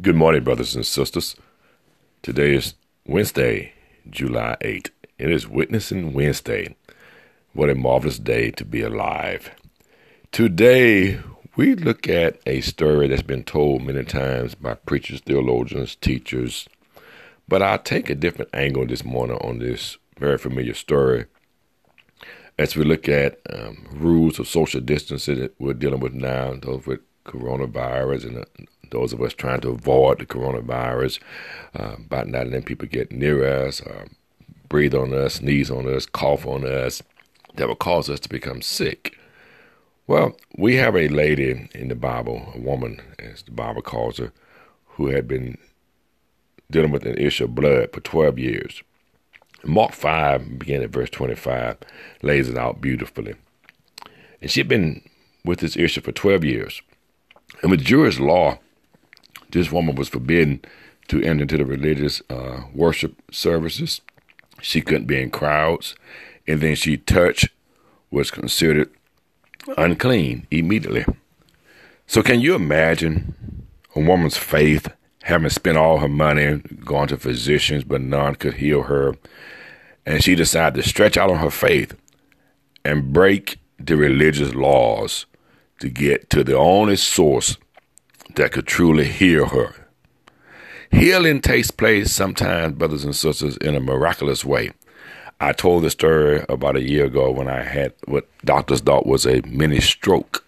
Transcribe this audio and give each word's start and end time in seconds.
Good 0.00 0.14
morning, 0.14 0.44
brothers 0.44 0.76
and 0.76 0.86
sisters. 0.86 1.34
Today 2.22 2.54
is 2.54 2.74
Wednesday, 3.04 3.72
July 4.08 4.56
8th. 4.60 4.90
It 5.18 5.28
is 5.28 5.48
Witnessing 5.48 6.12
Wednesday. 6.12 6.76
What 7.52 7.68
a 7.68 7.74
marvelous 7.74 8.20
day 8.20 8.52
to 8.52 8.64
be 8.64 8.80
alive. 8.80 9.50
Today, 10.30 11.18
we 11.56 11.74
look 11.74 12.08
at 12.08 12.38
a 12.46 12.60
story 12.60 13.08
that's 13.08 13.22
been 13.22 13.42
told 13.42 13.82
many 13.82 14.04
times 14.04 14.54
by 14.54 14.74
preachers, 14.74 15.20
theologians, 15.20 15.96
teachers, 15.96 16.68
but 17.48 17.60
I'll 17.60 17.80
take 17.80 18.08
a 18.08 18.14
different 18.14 18.54
angle 18.54 18.86
this 18.86 19.04
morning 19.04 19.38
on 19.38 19.58
this 19.58 19.98
very 20.16 20.38
familiar 20.38 20.74
story 20.74 21.24
as 22.56 22.76
we 22.76 22.84
look 22.84 23.08
at 23.08 23.40
um, 23.52 23.84
rules 23.90 24.38
of 24.38 24.46
social 24.46 24.80
distancing 24.80 25.40
that 25.40 25.56
we're 25.58 25.74
dealing 25.74 25.98
with 25.98 26.14
now, 26.14 26.54
those 26.54 26.86
with 26.86 27.00
coronavirus 27.24 28.26
and 28.26 28.38
uh, 28.38 28.44
those 28.90 29.12
of 29.12 29.22
us 29.22 29.34
trying 29.34 29.60
to 29.60 29.70
avoid 29.70 30.18
the 30.18 30.26
coronavirus 30.26 31.18
uh, 31.74 31.96
by 32.08 32.24
not 32.24 32.46
letting 32.46 32.62
people 32.62 32.88
get 32.88 33.12
near 33.12 33.66
us, 33.66 33.80
or 33.80 34.06
breathe 34.68 34.94
on 34.94 35.12
us, 35.12 35.34
sneeze 35.34 35.70
on 35.70 35.86
us, 35.92 36.06
cough 36.06 36.46
on 36.46 36.64
us, 36.66 37.02
that 37.54 37.68
will 37.68 37.76
cause 37.76 38.08
us 38.08 38.20
to 38.20 38.28
become 38.28 38.62
sick. 38.62 39.16
Well, 40.06 40.36
we 40.56 40.76
have 40.76 40.96
a 40.96 41.08
lady 41.08 41.68
in 41.74 41.88
the 41.88 41.94
Bible, 41.94 42.52
a 42.54 42.58
woman, 42.58 43.02
as 43.18 43.42
the 43.42 43.50
Bible 43.50 43.82
calls 43.82 44.18
her, 44.18 44.32
who 44.86 45.08
had 45.08 45.28
been 45.28 45.58
dealing 46.70 46.92
with 46.92 47.04
an 47.04 47.18
issue 47.18 47.44
of 47.44 47.54
blood 47.54 47.92
for 47.92 48.00
12 48.00 48.38
years. 48.38 48.82
Mark 49.64 49.92
5, 49.92 50.58
beginning 50.58 50.84
at 50.84 50.90
verse 50.90 51.10
25, 51.10 51.78
lays 52.22 52.48
it 52.48 52.56
out 52.56 52.80
beautifully. 52.80 53.34
And 54.40 54.50
she'd 54.50 54.68
been 54.68 55.02
with 55.44 55.60
this 55.60 55.76
issue 55.76 56.00
for 56.00 56.12
12 56.12 56.44
years. 56.44 56.82
And 57.62 57.70
with 57.70 57.84
Jewish 57.84 58.18
law, 58.20 58.58
this 59.50 59.72
woman 59.72 59.94
was 59.94 60.08
forbidden 60.08 60.60
to 61.08 61.22
enter 61.22 61.42
into 61.42 61.56
the 61.56 61.64
religious 61.64 62.22
uh, 62.30 62.62
worship 62.74 63.20
services. 63.30 64.00
She 64.60 64.80
couldn't 64.80 65.06
be 65.06 65.20
in 65.20 65.30
crowds. 65.30 65.94
And 66.46 66.60
then 66.60 66.74
she 66.74 66.96
touched 66.96 67.48
was 68.10 68.30
considered 68.30 68.90
unclean 69.76 70.46
immediately. 70.50 71.04
So, 72.06 72.22
can 72.22 72.40
you 72.40 72.54
imagine 72.54 73.66
a 73.94 74.00
woman's 74.00 74.36
faith 74.36 74.88
having 75.24 75.50
spent 75.50 75.76
all 75.76 75.98
her 75.98 76.08
money 76.08 76.62
going 76.84 77.08
to 77.08 77.18
physicians, 77.18 77.84
but 77.84 78.00
none 78.00 78.34
could 78.34 78.54
heal 78.54 78.84
her? 78.84 79.14
And 80.06 80.24
she 80.24 80.34
decided 80.34 80.82
to 80.82 80.88
stretch 80.88 81.18
out 81.18 81.30
on 81.30 81.36
her 81.38 81.50
faith 81.50 81.94
and 82.82 83.12
break 83.12 83.58
the 83.78 83.96
religious 83.96 84.54
laws 84.54 85.26
to 85.80 85.90
get 85.90 86.30
to 86.30 86.42
the 86.42 86.56
only 86.56 86.96
source 86.96 87.58
that 88.38 88.52
could 88.52 88.66
truly 88.66 89.06
heal 89.06 89.46
her. 89.46 89.74
Healing 90.90 91.40
takes 91.40 91.70
place 91.70 92.12
sometimes, 92.12 92.74
brothers 92.74 93.04
and 93.04 93.14
sisters, 93.14 93.56
in 93.58 93.74
a 93.74 93.80
miraculous 93.80 94.44
way. 94.44 94.70
I 95.40 95.52
told 95.52 95.84
the 95.84 95.90
story 95.90 96.44
about 96.48 96.76
a 96.76 96.82
year 96.82 97.04
ago 97.04 97.30
when 97.30 97.48
I 97.48 97.62
had 97.62 97.92
what 98.06 98.26
doctors 98.44 98.80
thought 98.80 99.06
was 99.06 99.26
a 99.26 99.42
mini 99.42 99.80
stroke. 99.80 100.44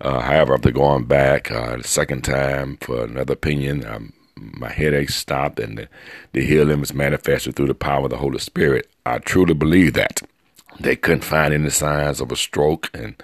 Uh, 0.00 0.20
however, 0.20 0.54
after 0.54 0.72
going 0.72 1.04
back 1.04 1.52
uh, 1.52 1.76
the 1.76 1.84
second 1.84 2.22
time 2.22 2.78
for 2.78 3.04
another 3.04 3.34
opinion, 3.34 3.86
um, 3.86 4.12
my 4.36 4.70
headache 4.70 5.10
stopped 5.10 5.60
and 5.60 5.78
the, 5.78 5.88
the 6.32 6.44
healing 6.44 6.80
was 6.80 6.92
manifested 6.92 7.54
through 7.54 7.68
the 7.68 7.74
power 7.74 8.04
of 8.04 8.10
the 8.10 8.16
Holy 8.16 8.38
Spirit. 8.38 8.88
I 9.06 9.18
truly 9.18 9.54
believe 9.54 9.92
that. 9.94 10.22
They 10.80 10.96
couldn't 10.96 11.24
find 11.24 11.54
any 11.54 11.70
signs 11.70 12.20
of 12.20 12.32
a 12.32 12.36
stroke, 12.36 12.90
and, 12.94 13.14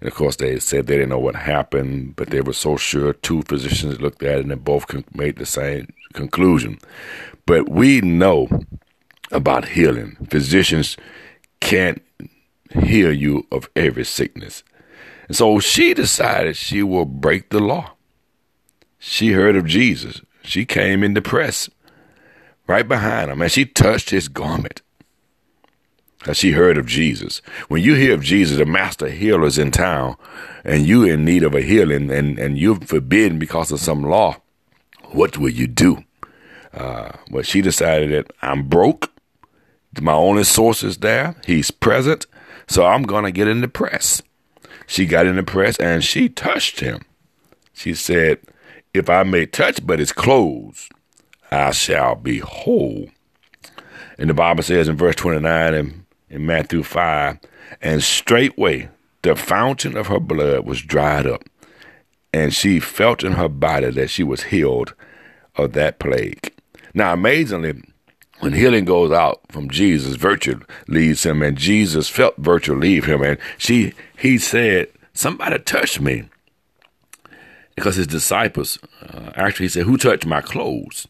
and, 0.00 0.08
of 0.08 0.14
course 0.14 0.36
they 0.36 0.58
said 0.60 0.86
they 0.86 0.96
didn't 0.96 1.08
know 1.08 1.18
what 1.18 1.34
happened, 1.34 2.14
but 2.16 2.30
they 2.30 2.40
were 2.40 2.52
so 2.52 2.76
sure. 2.76 3.12
Two 3.12 3.42
physicians 3.42 4.00
looked 4.00 4.22
at 4.22 4.38
it, 4.38 4.40
and 4.42 4.50
they 4.50 4.54
both 4.54 4.86
made 5.14 5.36
the 5.36 5.46
same 5.46 5.92
conclusion. 6.12 6.78
But 7.46 7.68
we 7.68 8.00
know 8.00 8.48
about 9.32 9.68
healing. 9.70 10.16
Physicians 10.30 10.96
can't 11.60 12.00
heal 12.84 13.12
you 13.12 13.46
of 13.50 13.68
every 13.74 14.04
sickness, 14.04 14.62
and 15.26 15.36
so 15.36 15.58
she 15.58 15.94
decided 15.94 16.56
she 16.56 16.82
will 16.82 17.06
break 17.06 17.50
the 17.50 17.60
law. 17.60 17.92
She 18.98 19.32
heard 19.32 19.56
of 19.56 19.66
Jesus. 19.66 20.20
She 20.42 20.64
came 20.64 21.02
in 21.02 21.14
the 21.14 21.22
press 21.22 21.68
right 22.66 22.86
behind 22.86 23.30
him, 23.30 23.42
and 23.42 23.50
she 23.50 23.64
touched 23.64 24.10
his 24.10 24.28
garment 24.28 24.82
because 26.20 26.36
she 26.36 26.52
heard 26.52 26.76
of 26.76 26.86
Jesus. 26.86 27.40
When 27.68 27.82
you 27.82 27.94
hear 27.94 28.14
of 28.14 28.22
Jesus, 28.22 28.58
the 28.58 28.66
master 28.66 29.08
healer 29.08 29.46
is 29.46 29.58
in 29.58 29.70
town, 29.70 30.16
and 30.64 30.86
you 30.86 31.02
in 31.02 31.24
need 31.24 31.42
of 31.42 31.54
a 31.54 31.62
healing, 31.62 32.10
and, 32.10 32.38
and 32.38 32.58
you're 32.58 32.78
forbidden 32.78 33.38
because 33.38 33.72
of 33.72 33.80
some 33.80 34.02
law, 34.02 34.36
what 35.12 35.38
will 35.38 35.50
you 35.50 35.66
do? 35.66 36.04
Uh, 36.74 37.12
well, 37.30 37.42
she 37.42 37.62
decided 37.62 38.10
that 38.12 38.32
I'm 38.42 38.68
broke. 38.68 39.10
My 40.00 40.12
only 40.12 40.44
source 40.44 40.84
is 40.84 40.98
there. 40.98 41.36
He's 41.44 41.70
present. 41.70 42.26
So 42.68 42.84
I'm 42.84 43.02
going 43.02 43.24
to 43.24 43.32
get 43.32 43.48
in 43.48 43.62
the 43.62 43.68
press. 43.68 44.22
She 44.86 45.06
got 45.06 45.26
in 45.26 45.36
the 45.36 45.42
press 45.42 45.76
and 45.78 46.04
she 46.04 46.28
touched 46.28 46.80
him. 46.80 47.00
She 47.72 47.94
said, 47.94 48.38
If 48.92 49.08
I 49.08 49.24
may 49.24 49.46
touch 49.46 49.84
but 49.84 49.98
his 49.98 50.12
clothes, 50.12 50.88
I 51.50 51.72
shall 51.72 52.14
be 52.14 52.38
whole. 52.38 53.08
And 54.18 54.30
the 54.30 54.34
Bible 54.34 54.62
says 54.62 54.86
in 54.86 54.96
verse 54.96 55.16
29 55.16 55.74
and 55.74 56.04
in 56.30 56.46
Matthew 56.46 56.82
5, 56.82 57.38
and 57.82 58.02
straightway 58.02 58.88
the 59.22 59.36
fountain 59.36 59.96
of 59.96 60.06
her 60.06 60.20
blood 60.20 60.64
was 60.64 60.80
dried 60.80 61.26
up, 61.26 61.42
and 62.32 62.54
she 62.54 62.80
felt 62.80 63.22
in 63.22 63.32
her 63.32 63.48
body 63.48 63.90
that 63.90 64.08
she 64.08 64.22
was 64.22 64.44
healed 64.44 64.94
of 65.56 65.72
that 65.72 65.98
plague. 65.98 66.54
Now, 66.94 67.12
amazingly, 67.12 67.82
when 68.38 68.52
healing 68.54 68.84
goes 68.86 69.12
out 69.12 69.40
from 69.50 69.68
Jesus, 69.68 70.16
virtue 70.16 70.60
leaves 70.88 71.26
him, 71.26 71.42
and 71.42 71.58
Jesus 71.58 72.08
felt 72.08 72.36
virtue 72.38 72.74
leave 72.74 73.04
him, 73.04 73.22
and 73.22 73.38
she 73.58 73.92
he 74.16 74.38
said, 74.38 74.88
"Somebody 75.12 75.58
touched 75.58 76.00
me," 76.00 76.28
because 77.74 77.96
his 77.96 78.06
disciples 78.06 78.78
uh, 79.02 79.32
actually 79.34 79.66
he 79.66 79.70
said, 79.70 79.84
"Who 79.84 79.98
touched 79.98 80.24
my 80.24 80.40
clothes?" 80.40 81.06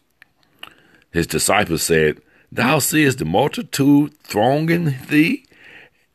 His 1.11 1.27
disciples 1.27 1.83
said, 1.83 2.21
Thou 2.51 2.79
seest 2.79 3.19
the 3.19 3.25
multitude 3.25 4.13
thronging 4.23 4.95
thee, 5.09 5.45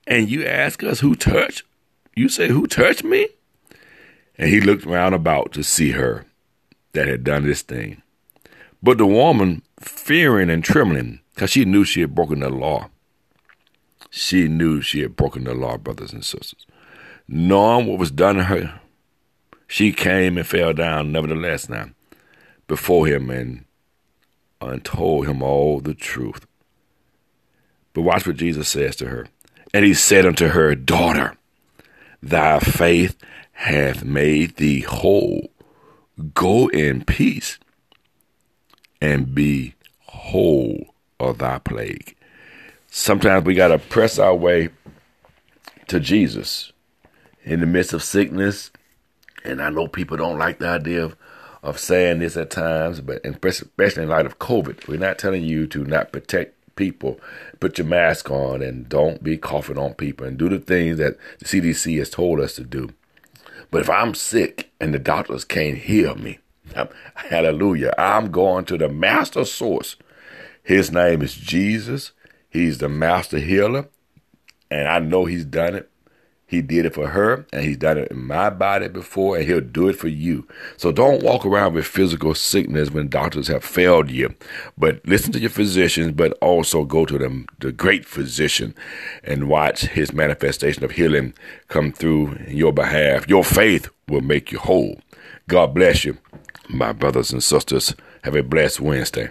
and 0.07 0.29
you 0.29 0.45
ask 0.45 0.83
us 0.83 1.01
who 1.01 1.15
touched? 1.15 1.63
You 2.15 2.29
say, 2.29 2.49
Who 2.49 2.67
touched 2.67 3.05
me? 3.05 3.29
And 4.39 4.51
he 4.51 4.61
looked 4.61 4.85
round 4.85 5.15
about 5.15 5.53
to 5.53 5.63
see 5.63 5.93
her 5.93 6.27
that 6.93 7.09
had 7.09 7.25
done 7.25 7.45
this 7.45 7.63
thing. 7.63 8.03
But 8.83 8.99
the 8.99 9.07
woman, 9.07 9.63
fearing 9.81 10.51
and 10.51 10.63
trembling, 10.63 11.21
because 11.35 11.51
she 11.51 11.65
knew 11.65 11.85
she 11.85 12.03
had 12.03 12.15
broken 12.15 12.41
the 12.41 12.51
law, 12.51 12.91
she 14.11 14.49
knew 14.49 14.81
she 14.81 15.01
had 15.01 15.17
broken 15.17 15.45
the 15.45 15.55
law, 15.55 15.79
brothers 15.79 16.13
and 16.13 16.25
sisters. 16.25 16.67
Knowing 17.29 17.87
what 17.87 17.99
was 17.99 18.11
done 18.11 18.37
to 18.37 18.45
her, 18.45 18.81
she 19.67 19.93
came 19.93 20.39
and 20.39 20.47
fell 20.47 20.73
down, 20.73 21.13
nevertheless, 21.13 21.69
now, 21.69 21.91
before 22.69 23.07
him 23.07 23.31
and 23.31 23.66
and 24.61 24.85
told 24.85 25.27
him 25.27 25.43
all 25.43 25.81
the 25.81 25.95
truth. 25.95 26.47
But 27.93 28.03
watch 28.03 28.27
what 28.27 28.37
Jesus 28.37 28.69
says 28.69 28.97
to 28.97 29.07
her. 29.07 29.27
And 29.73 29.85
he 29.85 29.95
said 29.95 30.27
unto 30.27 30.49
her, 30.49 30.75
Daughter, 30.75 31.37
thy 32.23 32.61
faith 32.61 33.17
hath 33.53 34.05
made 34.05 34.57
thee 34.57 34.81
whole. 34.81 35.51
Go 36.35 36.69
in 36.69 37.05
peace 37.05 37.59
and 39.01 39.35
be 39.35 39.75
whole 40.01 40.95
of 41.21 41.39
thy 41.39 41.59
plague. 41.59 42.17
Sometimes 42.89 43.45
we 43.45 43.55
got 43.55 43.69
to 43.69 43.79
press 43.79 44.19
our 44.19 44.35
way 44.35 44.71
to 45.89 46.01
Jesus 46.01 46.73
in 47.45 47.61
the 47.61 47.67
midst 47.67 47.93
of 47.93 48.03
sickness. 48.03 48.71
And 49.45 49.63
I 49.63 49.71
know 49.71 49.87
people 49.87 50.17
don't 50.17 50.39
like 50.39 50.59
the 50.59 50.69
idea 50.69 51.05
of 51.05 51.17
of 51.63 51.79
saying 51.79 52.19
this 52.21 52.37
at 52.37 52.51
times, 52.51 53.01
but 53.01 53.25
especially 53.25 54.03
in 54.03 54.09
light 54.09 54.27
of 54.27 54.39
COVID, 54.39 54.87
we're 54.87 54.99
not 54.99 55.19
telling 55.19 55.43
you 55.43 55.67
to 55.69 55.85
not 55.85 56.13
protect 56.13 56.55
people, 56.77 57.19
put 57.61 57.79
your 57.79 57.87
mask 57.87 58.31
on, 58.31 58.63
and 58.63 58.89
don't 58.89 59.23
be 59.23 59.37
coughing 59.37 59.79
on 59.79 59.95
people, 59.95 60.27
and 60.27 60.39
do 60.39 60.49
the 60.49 60.59
things 60.59 60.99
that 60.99 61.17
the 61.39 61.45
CDC 61.45 61.99
has 61.99 62.11
told 62.11 62.41
us 62.41 62.55
to 62.55 62.65
do. 62.65 62.91
But 63.71 63.81
if 63.81 63.91
I'm 63.91 64.15
sick 64.15 64.71
and 64.81 64.95
the 64.95 64.99
doctors 64.99 65.45
can't 65.45 65.79
heal 65.79 66.15
me, 66.15 66.39
hallelujah, 67.15 67.95
I'm 67.99 68.31
going 68.31 68.65
to 68.67 68.79
the 68.79 68.89
master 68.89 69.45
source. 69.45 69.97
His 70.63 70.93
name 70.93 71.23
is 71.23 71.35
Jesus. 71.35 72.13
He's 72.51 72.79
the 72.79 72.89
master 72.89 73.39
healer, 73.39 73.89
and 74.71 74.89
I 74.89 74.99
know 74.99 75.25
he's 75.25 75.45
done 75.45 75.75
it 75.75 75.91
he 76.47 76.63
did 76.63 76.87
it 76.87 76.95
for 76.95 77.09
her, 77.09 77.45
and 77.53 77.65
he's 77.65 77.77
done 77.77 77.99
it 77.99 78.11
in 78.11 78.25
my 78.25 78.51
body 78.51 78.89
before, 78.89 79.37
and 79.37 79.47
he'll 79.47 79.61
do 79.61 79.89
it 79.89 79.95
for 79.97 80.09
you. 80.09 80.47
So 80.77 80.93
don't 80.93 81.23
walk 81.23 81.45
around 81.45 81.75
with 81.75 81.87
physical 81.87 82.35
sickness 82.35 82.91
when 82.91 83.09
doctors 83.09 83.49
have 83.49 83.65
failed 83.65 84.11
you. 84.11 84.35
But 84.79 85.01
listen 85.07 85.33
to 85.33 85.41
your 85.41 85.51
physicians, 85.51 86.13
but 86.13 86.39
also 86.41 86.85
go 86.85 87.05
to 87.05 87.19
them, 87.19 87.47
the 87.59 87.73
great 87.73 88.07
physician, 88.07 88.75
and 89.25 89.49
watch 89.49 89.83
his 89.83 90.13
manifestation 90.13 90.85
of 90.85 90.93
healing 90.93 91.35
come 91.69 91.93
through 91.93 92.35
in 92.47 92.57
your 92.57 92.73
behalf. 92.73 93.29
Your 93.29 93.45
faith 93.45 93.89
will 94.09 94.21
make 94.21 94.53
you 94.53 94.59
whole. 94.59 95.01
God 95.49 95.75
bless 95.75 96.05
you. 96.05 96.19
My 96.69 96.93
brothers 96.93 97.33
and 97.33 97.43
sisters, 97.43 97.95
have 98.27 98.35
a 98.35 98.43
blessed 98.43 98.81
Wednesday. 98.81 99.31